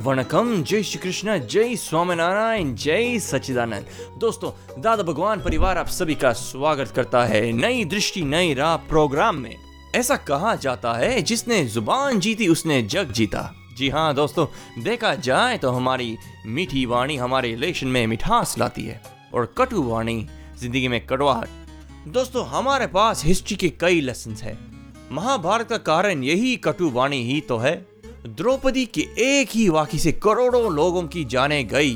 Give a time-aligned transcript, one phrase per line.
[0.04, 3.86] वणकम। जय श्री कृष्ण जय स्वामीनारायण, जय सच्चिदानंद।
[4.18, 4.52] दोस्तों,
[4.82, 9.56] दादा भगवान परिवार आप सभी का स्वागत करता है नई दृष्टि, नई राह प्रोग्राम में।
[9.96, 14.48] ऐसा कहा जाता है, जिसने ज़ुबान जीती, उसने जग जीता। जी हाँ दोस्तों,
[14.84, 19.02] देखा जाए तो हमारी मीठी वाणी हमारे रिलेशन में मिठास लाती है
[19.34, 20.28] और कटु वाणी
[20.60, 24.71] ज़िंदगी में कड़वाहट। दोस्तों, हमारे पास हिस्ट्री के कई लेसन है।
[25.12, 27.76] महाभारत का कारण यही कटु वाणी ही तो है।
[28.28, 31.94] द्रौपदी के एक ही वाक्य से करोड़ों लोगों की जाने गई।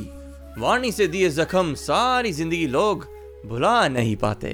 [0.58, 3.06] वाणी से दिए जख्म सारी ज़िंदगी लोग
[3.46, 4.50] भुला नहीं पाते।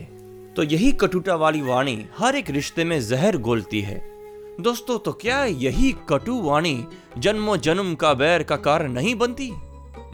[0.56, 3.98] तो यही कटुता वाली वाणी हर एक रिश्ते में जहर घोलती है।
[4.62, 6.84] दोस्तों तो क्या यही कटु वाणी
[7.18, 9.52] जन्मों जन्म का बैर का कारण नहीं बनती?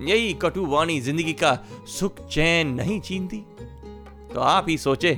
[0.01, 1.57] यही कटु वाणी ज़िंदगी का
[1.89, 3.43] सुख चैन नहीं छीनती?
[4.33, 5.13] तो आप ही सोचे,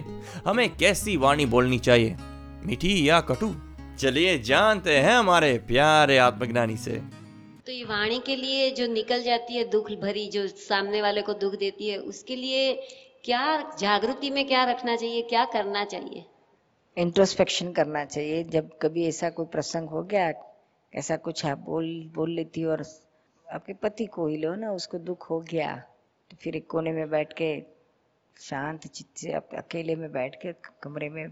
[0.45, 2.16] हमें कैसी वाणी बोलनी चाहिए?
[2.65, 3.53] मीठी या कटु?
[3.99, 6.91] चलिए जानते हैं हमारे प्यारे आत्मज्ञानी से।
[7.65, 11.33] तो ये वाणी के लिए जो निकल जाती है दुख भरी जो सामने वाले को
[11.33, 12.73] दुख देती है उसके लिए
[13.23, 16.25] क्या जागृति में क्या रखना चाहिए क्या करना चाहिए?
[16.97, 20.33] इंट्रोस्पेक्शन करना चाहिए। जब कभी ऐसा कोई प्रसंग हो गया
[20.95, 22.85] ऐसा कुछ आप बोल बोल लेती हो और
[23.52, 25.75] आपके पति को ही लो ना उसको दुख हो गया
[26.31, 27.61] तो फिर एक कोने में बैठ के
[28.39, 31.27] शांत चित्त से अकेले में बैठ के कमरे में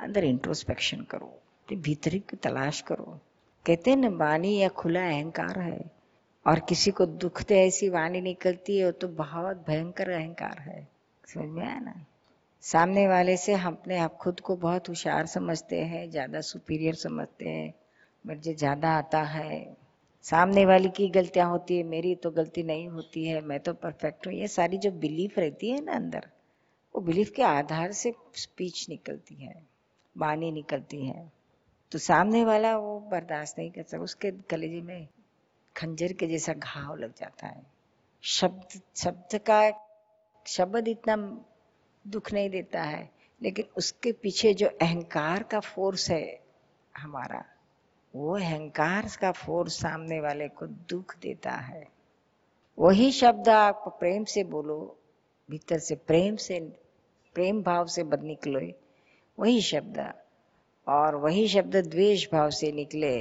[0.00, 1.32] अंदर इंट्रोस्पेक्शन करो
[1.68, 3.18] तो भीतरी की तलाश करो।
[3.66, 5.90] कहते हैं ना, वाणी या खुला अहंकार है,
[6.46, 10.86] और किसी को दुख दे ऐसी वाणी निकलती है तो बहुत भयंकर अहंकार है।
[11.24, 11.94] समझ में आया ना?
[12.62, 17.48] सामने वाले से हम अपने आप खुद को बहुत होशियार समझते हैं, ज़्यादा सुपीरियर समझते
[17.48, 17.72] हैं,
[18.24, 19.76] मुझे ज़्यादा आता है।
[20.24, 24.26] सामने वाली की गलतियाँ होती है, मेरी तो गलती नहीं होती है, मैं तो परफेक्ट
[24.26, 26.28] हूँ। ये सारी जो बिलीफ रहती है ना अंदर,
[26.94, 29.54] वो बिलीफ के आधार से स्पीच निकलती है।
[30.16, 31.32] वाणी निकलती है।
[31.92, 35.08] तो सामने वाला वो बर्दाश्त नहीं कर सकता, उसके कलेजे में
[35.76, 37.62] खंजर के जैसा घाव लग जाता है।
[38.22, 39.70] शब्द शब्द का
[40.46, 41.16] शब्द इतना
[42.06, 43.10] दुख नहीं देता है,
[43.42, 46.40] लेकिन उसके पीछे जो अहंकार का फोर्स है
[46.96, 47.44] हमारा,
[48.14, 51.88] वो अहंकार का फोर्स सामने वाले को दुख देता है।
[52.78, 54.96] वही शब्द आप प्रेम से बोलो,
[55.50, 56.60] भीतर से प्रेम से,
[57.34, 58.74] प्रेम भाव से बद निकले
[59.40, 60.12] वही शब्द।
[60.88, 63.20] और वही शब्द द्वेष भाव से निकले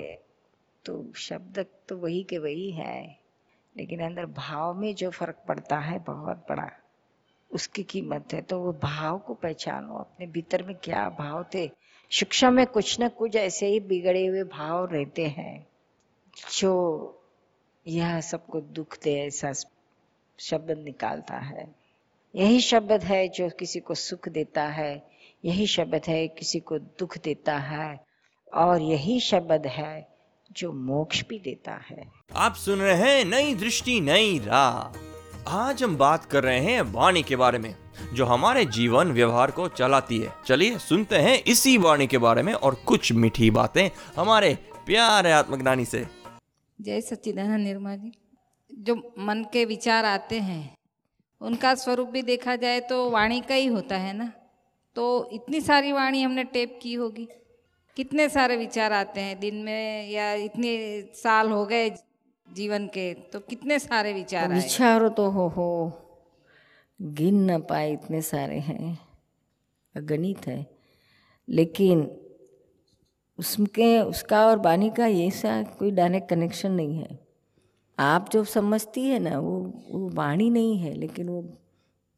[0.85, 3.19] तो शब्द तो वही के वही है।
[3.78, 6.69] लेकिन अंदर भाव में जो फ़र्क पड़ता है, बहुत बड़ा,
[7.52, 11.72] उसकी कीमत है। तो वो भाव को पहचानो। अपने भीतर में क्या भाव थे?
[12.09, 15.68] शिक्षा में कुछ न कुछ ऐसे ही बिगड़े हुए भाव रहते हैं,
[16.59, 16.74] जो
[17.88, 19.53] यह सबको दुख दे, ऐसा
[20.40, 21.75] शब्द निकालता है।
[22.36, 27.18] यही शब्द है जो किसी को सुख देता है यही शब्द है किसी को दुख
[27.18, 28.00] देता है
[28.54, 30.08] और यही शब्द है
[30.52, 32.04] जो मोक्ष भी देता है।
[32.36, 34.98] आप सुन रहे हैं नई दृष्टि नई राह।
[35.48, 37.76] आज हम बात कर रहे हैं वाणी के बारे में
[38.14, 42.54] जो हमारे जीवन व्यवहार को चलाती है। चलिए सुनते हैं इसी वाणी के बारे में
[42.54, 44.54] और कुछ मीठी बातें हमारे
[44.86, 46.06] प्यारे आत्मज्ञानी से।
[46.82, 48.12] जय सच्चिदानंद निर्मा जी।
[48.72, 50.76] जो मन के विचार आते हैं
[51.42, 54.32] उनका स्वरूप भी देखा जाए तो वाणी का ही होता है ना?
[54.96, 57.28] तो इतनी सारी वाणी हमने टेप की होगी।
[57.98, 61.90] कितने सारे विचार आते हैं दिन में या इतने साल हो गए
[62.48, 65.92] जीवन के तो कितने सारे विचार विचार तो हो हो,
[67.02, 68.98] गिन न पाए इतने सारे हैं।
[69.96, 70.66] अगणित है।
[71.50, 72.02] लेकिन
[73.40, 77.19] उसके, उसका और बानी का ये सा कोई डायरेक्ट कनेक्शन नहीं है।
[78.00, 79.60] आप जो समझती है ना, वो
[79.90, 81.42] वो वाणी नहीं है, लेकिन वो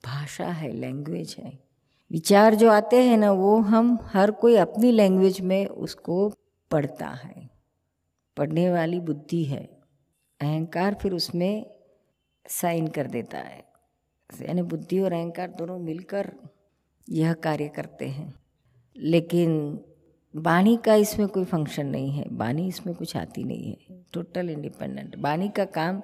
[0.04, 1.71] भाषा है लैंग्वेज है।
[2.12, 6.34] विचार जो आते हैं ना, वो हम हर कोई अपनी लैंग्वेज में उसको
[6.72, 7.50] पढ़ता है।
[8.38, 9.66] पढ़ने वाली बुद्धि है।
[10.42, 11.72] अहंकार फिर उसमें
[12.48, 13.66] साइन कर देता है।
[14.42, 16.34] यानी बुद्धि और अहंकार दोनों मिलकर
[17.10, 18.34] यह कार्य करते हैं।
[18.98, 19.80] लेकिन
[20.36, 25.16] बानी का इसमें कोई फ़ंक्शन नहीं है। बानी इसमें कुछ आती नहीं है। टोटल इंडिपेंडेंट
[25.16, 26.02] बानी का काम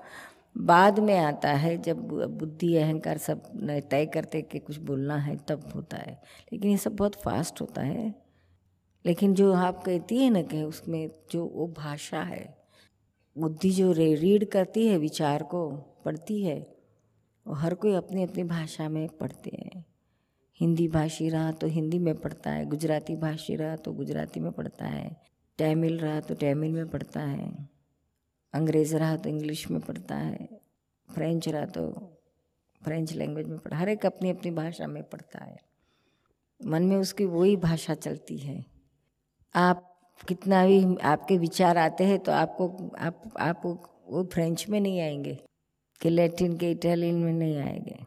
[0.57, 2.07] बाद में आता है जब
[2.38, 3.44] बुद्धि, अहंकार सब
[3.92, 6.21] तय करते कि कुछ बोलना है तब होता है।
[6.54, 8.15] लेकिन ये सब बहुत फास्ट होता है।
[9.06, 12.57] लेकिन जो आप कहती है ना कि उसमें जो वो भाषा है,
[13.38, 15.69] बुद्धि जो रे रीड करती है, विचार को
[16.06, 16.75] पढ़ती है,
[17.48, 19.86] वो हर कोई अपनी अपनी भाषा में पढ़ते हैं।
[20.60, 24.86] हिंदी भाषी रहा तो हिंदी में पढ़ता है, गुजराती भाषी रहा तो गुजराती में पढ़ता
[24.86, 25.18] है,
[25.57, 27.76] तमिल रहा तो तमिल में पढ़ता है।
[28.53, 30.47] अंग्रेज़ रहा तो इंग्लिश में पढ़ता है,
[31.09, 31.91] फ्रेंच रहा तो
[32.81, 35.57] फ्रेंच लैंग्वेज में पढ़ा, हर एक अपनी अपनी भाषा में पढ़ता है।
[36.61, 38.65] मन में उसकी वही भाषा चलती है।
[39.55, 39.83] आप
[40.27, 42.67] कितना भी आपके विचार आते हैं तो आपको,
[42.99, 43.61] आप आप
[44.09, 45.38] वो फ्रेंच में नहीं आएँगे,
[46.01, 48.00] कि लैटिन, के इटालियन में नहीं आएँगे।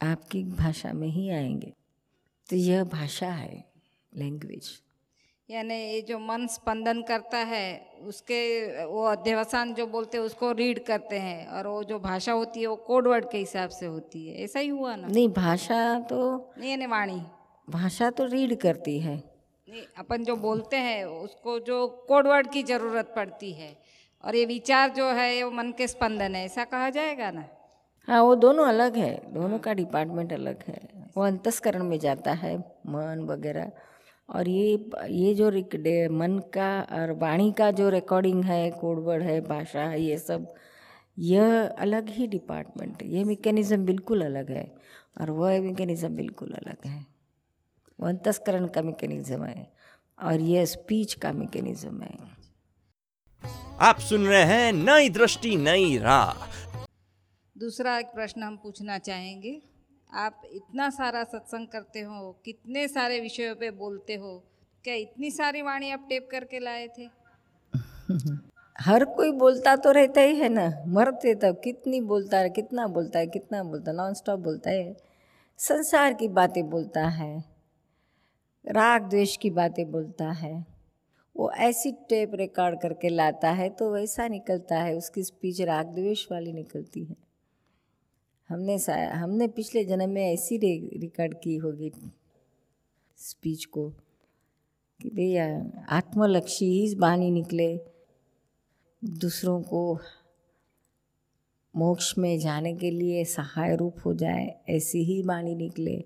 [0.00, 1.72] आपकी भाषा में ही आएँगे।
[2.50, 3.64] तो यह भाषा है,
[4.16, 4.70] लैंग्वेज।
[5.50, 7.64] यानी ये जो मन स्पंदन करता है
[8.06, 12.60] उसके वो अध्यवसान जो बोलते हैं उसको रीड करते हैं। और वो जो भाषा होती
[12.60, 15.06] है वो कोड वर्ड के हिसाब से होती है। ऐसा ही हुआ ना?
[15.06, 17.20] नहीं भाषा तो नहीं यानी वाणी।
[17.68, 22.62] भाषा तो रीड करती है। नहीं अपन जो बोलते हैं उसको जो कोड वर्ड की
[22.62, 23.76] ज़रूरत पड़ती है।
[24.24, 27.44] और ये विचार जो है वो मन के स्पंदन है। ऐसा कहा जाएगा ना?
[28.08, 30.80] हाँ वो दोनों अलग है। दोनों का डिपार्टमेंट अलग है।
[31.16, 33.70] वो अंतस्करण में जाता है मन वगैरह।
[34.30, 35.50] और ये ये जो
[36.14, 40.46] मन का और वाणी का जो रिकॉर्डिंग है कोडवर्ड है भाषा है ये सब
[41.18, 44.64] यह अलग ही डिपार्टमेंट है। ये मैकेनिज्म बिल्कुल अलग है
[45.20, 47.06] और वह मैकेनिज्म बिल्कुल अलग है।
[47.98, 49.72] वो अंतस्करण का मैकेनिज्म है
[50.18, 52.18] और यह स्पीच का मैकेनिज्म है।
[53.80, 56.32] आप सुन रहे हैं नई दृष्टि नई राह।
[57.56, 59.62] दूसरा एक प्रश्न हम पूछना चाहेंगे।
[60.12, 64.42] आप इतना सारा सत्संग करते हो, कितने सारे विषयों पे बोलते हो,
[64.84, 67.08] क्या इतनी सारी वाणी आप टेप करके लाए थे?
[68.80, 73.18] हर कोई बोलता तो रहता ही है ना, मरते तब कितनी बोलता है, कितना बोलता
[73.18, 74.96] है, कितना बोलता है नॉन स्टॉप बोलता है,
[75.58, 77.44] संसार की बातें बोलता है,
[78.64, 80.66] राग द्वेष की बातें बोलता है,
[81.36, 86.26] वो ऐसी टेप रिकॉर्ड करके लाता है तो वैसा निकलता है, उसकी स्पीच राग द्वेष
[86.32, 87.29] वाली निकलती है।
[88.50, 88.76] हमने
[89.12, 90.56] हमने पिछले जन्म में ऐसी
[90.98, 91.92] रिकॉर्ड की होगी
[93.16, 93.88] स्पीच को
[95.00, 95.46] कि भैया
[95.88, 97.80] आत्मलक्षी ही बानी निकले,
[99.04, 99.98] दूसरों को
[101.76, 106.04] मोक्ष में जाने के लिए सहाय रूप हो जाए, ऐसी ही बाणी निकले।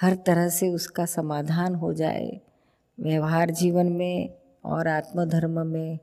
[0.00, 2.40] हर तरह से उसका समाधान हो जाए,
[3.00, 4.34] व्यवहार जीवन में
[4.64, 5.98] और आत्मधर्म में।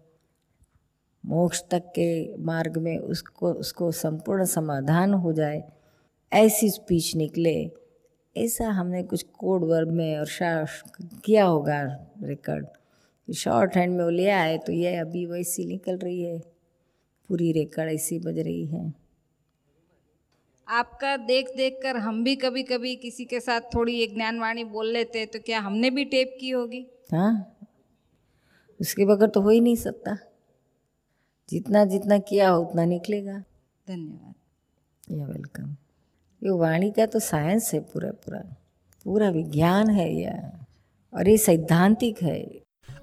[1.26, 5.64] मोक्ष तक के मार्ग में उसको उसको संपूर्ण समाधान हो जाए
[6.34, 7.72] ऐसी स्पीच निकले
[8.36, 10.28] ऐसा हमने कुछ कोड वर्ड में और
[11.26, 11.82] किया होगा
[12.24, 16.38] रिकॉर्ड शॉर्ट हैंड में वो ले आए तो ये अभी वैसी निकल रही है।
[17.30, 18.94] पूरी रिकॉर्ड ऐसी बज रही है।
[20.68, 24.88] आपका देख देख कर हम भी कभी कभी किसी के साथ थोड़ी एक ज्ञानवाणी बोल
[24.88, 26.86] लेते तो क्या हमने भी टेप की होगी?
[27.12, 27.58] हाँ।
[28.80, 30.18] उसके बगैर तो हो ही नहीं सकता।
[31.50, 33.38] जितना जितना किया हो उतना निकलेगा।
[33.88, 35.76] धन्यवाद। या वेलकम
[36.42, 38.40] ये वाणी का तो साइंस है पूरा पूरा।
[39.06, 40.52] पूरा विज्ञान है यह
[41.14, 42.40] और ये सैद्धांतिक है।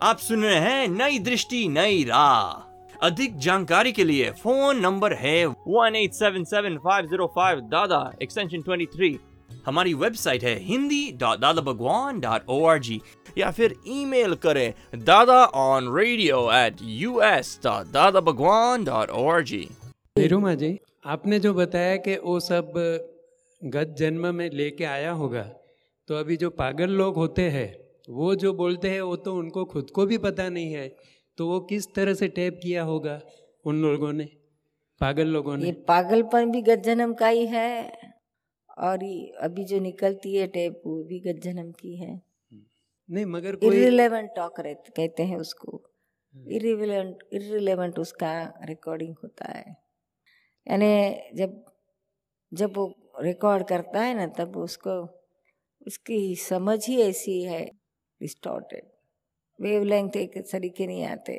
[0.03, 2.71] आप सुन रहे हैं नई दृष्टि नई राह।
[3.07, 8.01] अधिक जानकारी के लिए फ़ोन नंबर है one eight seven seven five zero five Dada
[8.23, 9.19] extension twenty three
[9.67, 13.01] हमारी वेबसाइट है Hindi dot Dada Bhagwan dot O R G
[13.39, 19.29] या फिर ईमेल करें Dada on radio at U S dot Dada Bhagwan dot O
[19.29, 19.69] R G
[20.19, 22.73] निरुमा जी आपने जो बताया कि वो सब
[23.65, 25.43] गत जन्म में लेके आया होगा
[26.09, 27.77] तो अभी जो पागल लोग होते हैं
[28.11, 30.97] वो जो बोलते हैं वो तो उनको खुद को भी पता नहीं है
[31.39, 33.21] तो वो किस तरह से टैप किया होगा
[33.65, 34.29] उन लोगों ने
[35.01, 35.67] पागल लोगों ने?
[35.67, 38.02] ये ने पागलपन भी गत जन्म का ही है।
[38.79, 39.05] और
[39.41, 42.21] अभी जो निकलती है टेप वो भी गत जन्म की है।
[43.11, 45.83] नहीं मगर कोई इरिलेवेंट टॉक कहते हैं उसको।
[46.35, 48.33] इरिलेवेंट इरिलेवेंट उसका
[48.65, 49.77] रिकॉर्डिंग होता है।
[50.67, 51.65] यानी जब
[52.53, 55.01] जब वो रिकॉर्ड करता है ना तब उसको
[55.87, 57.65] उसकी समझ ही ऐसी है
[58.21, 58.89] डिस्टॉर्टेड
[59.59, 61.35] वेव लेंथ एक तरीके नहीं आते।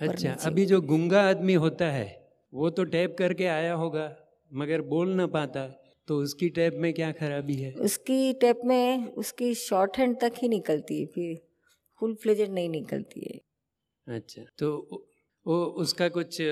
[0.00, 2.06] अच्छा अभी जो गुंगा आदमी होता है
[2.52, 4.16] वो तो टैप करके आया होगा
[4.52, 5.66] मगर बोल ना पाता।
[6.08, 7.72] तो उसकी टैप में क्या खराबी है?
[7.72, 11.40] उसकी टेप में उसकी शॉर्ट हैंड तक ही निकलती है फिर
[12.00, 13.40] फुल फ्लेजेड नहीं निकलती है।
[14.16, 14.68] अच्छा तो
[15.46, 16.42] वो- उसका कुछ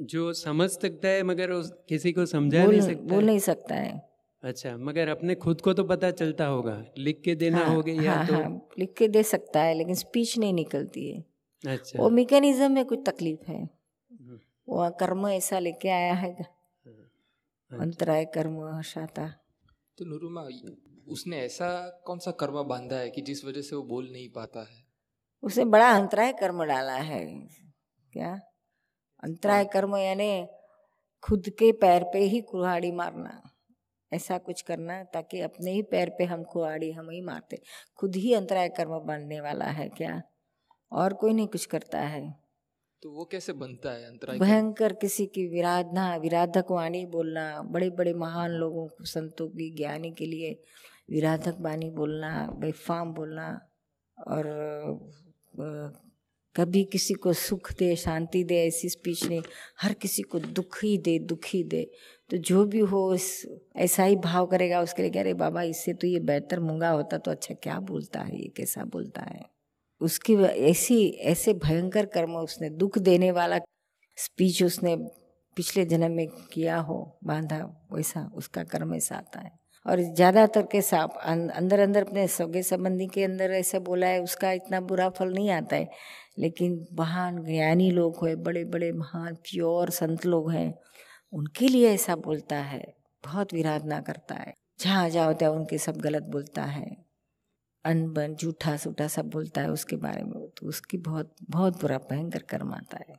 [0.00, 4.08] जो समझ सकता है मगर उस किसी को समझा नहीं सकता बोल नहीं सकता है।
[4.42, 8.12] अच्छा मगर अपने खुद को तो पता चलता होगा लिख के देना हाँ, होगा या
[8.12, 11.24] हाँ, तो हाँ, लिख के दे सकता है लेकिन स्पीच नहीं निकलती है।
[11.66, 14.38] अच्छा। वो मैकेनिज्म में कुछ तकलीफ़ है। हम्म,
[14.68, 16.57] वो कर्म ऐसा लेके आया है।
[17.72, 19.28] अंतराय कर्म शाता।
[19.98, 20.48] तो नुरुमा
[21.08, 24.60] उसने ऐसा कौन सा कर्म बांधा है कि जिस वजह से वो बोल नहीं पाता
[24.60, 24.84] है?
[25.42, 27.48] उसने बड़ा अंतराय कर्म डाला है
[28.12, 28.40] क्या?
[29.22, 30.46] अंतराय कर्म यानी
[31.22, 33.42] खुद के पैर पे ही कुल्हाड़ी मारना।
[34.12, 37.62] ऐसा कुछ करना ताकि अपने ही पैर पे हम कुल्हाड़ी हम ही मारते।
[37.96, 40.22] खुद ही अंतराय कर्म बांधने वाला है क्या?
[40.92, 42.47] और कोई नहीं कुछ करता है।
[43.02, 48.50] तो वो कैसे बनता है भयंकर किसी की विराधना विराधक वाणी बोलना बड़े बड़े महान
[48.50, 50.62] लोगों को, संतों की ज्ञानी के लिए
[51.10, 53.60] विराधक वाणी बोलना, बेफाम बोलना
[54.28, 54.44] और
[56.56, 59.42] कभी किसी को सुख दे, शांति दे, ऐसी स्पीच नहीं,
[59.80, 61.90] हर किसी को दुख दे, दुखी दे।
[62.30, 65.94] तो जो भी हो, इस, ऐसा ही भाव करेगा, उसके लिए कह रहे, बाबा, इससे
[65.94, 69.57] तो ये बेहतर मूँगा होता तो अच्छा क्या बोलता है, ये कैसा बोलता है?
[70.00, 73.58] उसकी ऐसी, ऐसे भयंकर कर्म उसने, दुख देने वाला
[74.16, 74.96] स्पीच उसने
[75.56, 79.50] पिछले जन्म में किया हो, बांधा, वैसा उसका कर्म ऐसा आता है।
[79.86, 84.22] और ज़्यादातर के साप अं- अंदर अंदर अपने सगे संबंधी के अंदर ऐसा बोला है,
[84.22, 85.88] उसका इतना बुरा फल नहीं आता है।
[86.38, 90.74] लेकिन महान ज्ञानी लोग हैं बड़े बड़े महान, प्योर संत लोग हैं,
[91.32, 95.96] उनके लिए ऐसा बोलता है, बहुत विराधना करता है। जहाँ जहाँ होता है उनके सब
[95.96, 97.07] गलत बोलता है।
[97.88, 102.42] अनबन, झूठा सूठा सब बोलता है उसके बारे में। तो उसकी बहुत बहुत बुरा, भयंकर
[102.42, 103.16] कर्म आता है।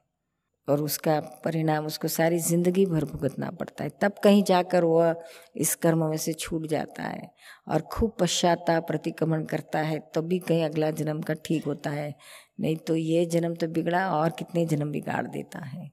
[0.67, 5.15] और उसका परिणाम, उसको सारी ज़िंदगी भर भुगतना पड़ता है। तब कहीं जाकर वह
[5.55, 7.29] इस कर्म में से छूट जाता है
[7.67, 12.13] और खूब पश्चाता प्रतिक्रमण करता है। तभी कहीं अगला जन्म का ठीक होता है।
[12.59, 15.91] नहीं तो ये जन्म तो बिगड़ा और कितने जन्म बिगाड़ देता है।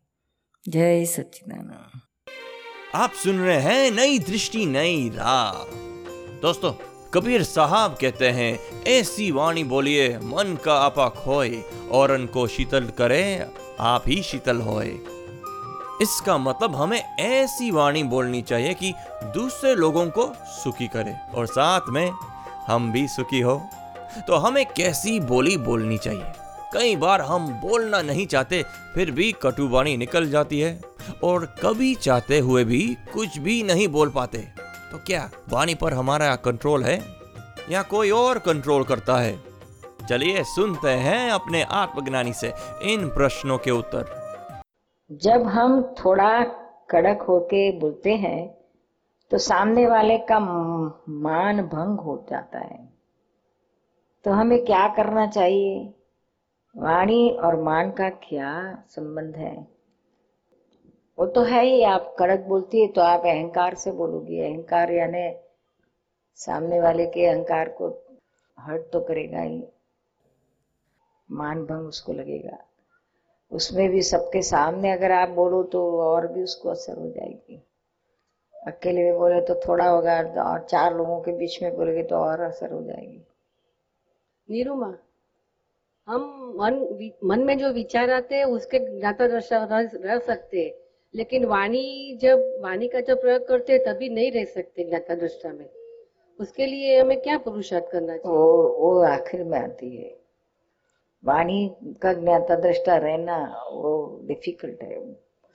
[0.68, 2.00] जय सच्चिदानंद।
[2.94, 5.64] आप सुन रहे हैं नई दृष्टि, नई राह।
[6.40, 6.72] दोस्तों
[7.16, 13.46] कबीर साहब कहते हैं, ऐसी वाणी बोलिए, मन का आपा खोए और को शीतल करे,
[13.80, 14.88] आप ही शीतल होए।
[16.02, 18.92] इसका मतलब हमें ऐसी वाणी बोलनी चाहिए कि
[19.24, 22.12] दूसरे लोगों को सुखी करे और साथ में
[22.66, 23.62] हम भी सुखी हो।
[24.26, 26.32] तो हमें कैसी बोली बोलनी चाहिए?
[26.72, 30.80] कई बार हम बोलना नहीं चाहते, फिर भी कटु वाणी निकल जाती है
[31.24, 34.55] और कभी चाहते हुए भी कुछ भी नहीं बोल पाते।
[34.92, 36.98] तो क्या वाणी पर हमारा कंट्रोल है?
[37.70, 39.38] या कोई और कंट्रोल करता है?
[40.08, 42.52] चलिए सुनते हैं अपने आत्मज्ञानी से
[42.82, 44.04] इन प्रश्नों के उत्तर।
[45.12, 46.44] जब हम थोड़ा
[46.90, 48.56] कड़क होके बोलते हैं
[49.30, 52.88] तो सामने वाले का मान भंग हो जाता है।
[54.24, 55.94] तो हमें क्या करना चाहिए?
[56.74, 58.52] वाणी और मान का क्या
[58.88, 59.75] संबंध है?
[61.18, 65.30] वो तो है ही, आप कड़क बोलती है तो आप अहंकार से बोलोगी। अहंकार यानी
[66.38, 67.88] सामने वाले के अहंकार को
[68.58, 69.62] हर्ट तो करेगा ही।
[71.28, 72.58] मान भंग उसको लगेगा।
[73.52, 77.62] उसमें भी सबके सामने अगर आप बोलो तो और भी उसको असर हो जाएगी।
[78.54, 82.40] अकेले में बोले तो थोड़ा होगा, और चार लोगों के बीच में बोलेंगे तो और
[82.40, 83.22] असर हो जाएगी।
[84.48, 84.94] नीरुमा,
[86.08, 90.72] हम मन मन में जो विचार आते हैं, उसके ज्ञाता रह सकते हैं।
[91.16, 95.52] लेकिन वाणी जब वाणी का जब प्रयोग करते हैं तभी नहीं रह सकते ज्ञाता दृष्टा
[95.52, 95.68] में।
[96.40, 98.38] उसके लिए हमें क्या पुरुषार्थ करना चाहिए?
[98.38, 100.14] वो वो आखिर में आती है।
[101.24, 103.38] वाणी का ज्ञाता दृष्टा रहना
[103.72, 105.00] वो डिफ़िकल्ट है।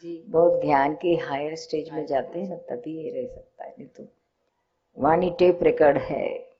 [0.04, 3.76] जी। बहुत ध्यान के हायर स्टेज में जाते हैं ना तभी ये रह सकता है।
[3.80, 4.08] नहीं तो
[4.98, 6.52] वाणी टेप रिकॉर्ड है।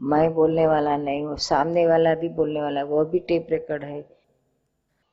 [0.00, 3.98] मैं बोलने वाला नहीं हूँ सामने वाला भी बोलने वाला वो भी टेप रिकॉर्ड है।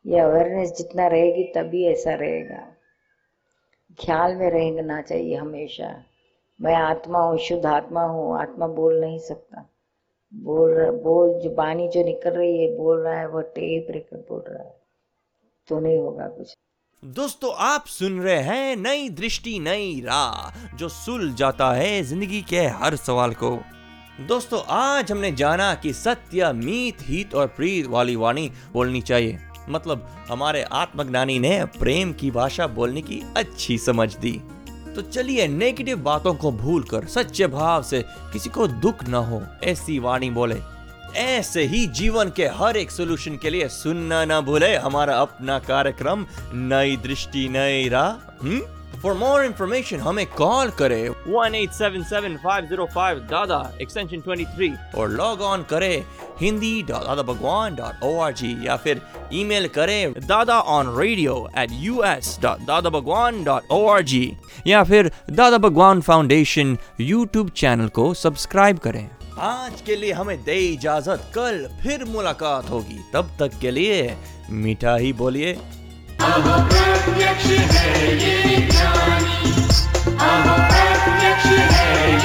[0.06, 2.77] ये अवेयरनेस जितना रहेगी तभी ऐसा रहेगा।
[4.00, 6.04] ख्याल में रहना चाहिए हमेशा।
[6.62, 9.70] मैं आत्मा हूँ, शुद्ध आत्मा हूँ, आत्मा बोल नहीं सकता।
[10.34, 14.44] बोल बोल जो बानी जो निकल रही है, बोल रहा है, वो टेप रिकॉर्ड बोल
[14.48, 14.76] रहा है।
[15.68, 16.54] तो नहीं होगा कुछ।
[17.06, 22.58] दोस्तों, आप सुन रहे हैं नई दृष्टि, नई राह, जो सुल जाता है ज़िंदगी के
[22.58, 23.58] हर सवाल को।
[24.28, 29.38] दोस्तों, आज हमने जाना कि सत्य, मीत, हित और प्रीत वाली वाणी बोलनी चाहिए।
[29.70, 34.42] मतलब हमारे आत्मज्ञानी ने प्रेम की भाषा बोलने की अच्छी समझ दी।
[34.96, 40.00] तो चलिए नेगेटिव बातों को भूलकर, सच्चे भाव से किसी को दुख न हो, ऐसी
[40.00, 40.56] वाणी बोले।
[41.16, 46.26] ऐसे ही जीवन के हर एक सोल्यूशन के लिए सुनना ना भूले, हमारा अपना कार्यक्रम
[46.54, 48.46] नई दृष्टि, नई राह
[49.02, 54.22] फॉर मोर इंफॉर्मेशन हमें कॉल करें one eight seven seven five zero five Dada extension
[54.22, 56.04] twenty three और लॉग ऑन करें
[56.42, 59.02] हिंदी दादा Bhagwan dot O R G या फिर
[59.34, 64.26] ईमेल करें Dada on radio at U S dot Dada Bhagwan dot O R G
[64.68, 69.08] या फिर Dada Bhagwan foundation YouTube channel को subscribe करें।
[69.40, 74.16] आज के लिए हमें दे इजाज़त कल फिर मुलाकात होगी। तब तक के लिए
[74.50, 75.58] मीठा ही बोलिए।
[76.22, 79.52] प्रत्यक्ष है ये ज्ञानी।
[80.10, 82.17] अहो प्रत्यक्ष है